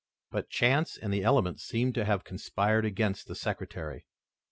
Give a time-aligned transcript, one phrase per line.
[0.31, 4.07] But chance and the elements seemed to have conspired against the secretary.